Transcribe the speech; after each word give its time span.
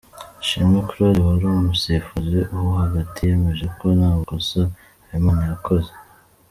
Ishimwe 0.43 0.77
Claude 0.89 1.21
wari 1.27 1.45
umusifuzi 1.47 2.39
wo 2.63 2.71
hagati 2.81 3.17
yemeje 3.27 3.65
ko 3.77 3.85
nta 3.97 4.11
kosa 4.27 4.61
Habimana 5.07 5.43
yakoze. 5.51 5.91